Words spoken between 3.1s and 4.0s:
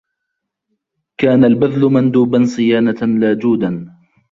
لَا جُودًا